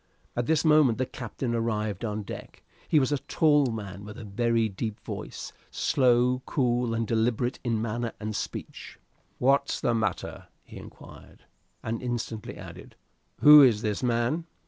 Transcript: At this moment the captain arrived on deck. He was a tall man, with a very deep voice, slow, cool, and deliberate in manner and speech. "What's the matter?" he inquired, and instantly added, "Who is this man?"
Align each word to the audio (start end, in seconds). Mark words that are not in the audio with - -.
At 0.35 0.47
this 0.47 0.65
moment 0.65 0.97
the 0.97 1.05
captain 1.05 1.53
arrived 1.53 2.03
on 2.03 2.23
deck. 2.23 2.63
He 2.87 2.99
was 2.99 3.11
a 3.11 3.19
tall 3.19 3.67
man, 3.67 4.03
with 4.03 4.17
a 4.17 4.23
very 4.25 4.67
deep 4.67 4.99
voice, 5.01 5.53
slow, 5.69 6.41
cool, 6.47 6.95
and 6.95 7.05
deliberate 7.05 7.59
in 7.63 7.79
manner 7.79 8.13
and 8.19 8.35
speech. 8.35 8.97
"What's 9.37 9.79
the 9.79 9.93
matter?" 9.93 10.47
he 10.63 10.77
inquired, 10.77 11.43
and 11.83 12.01
instantly 12.01 12.57
added, 12.57 12.95
"Who 13.41 13.61
is 13.61 13.83
this 13.83 14.01
man?" 14.01 14.47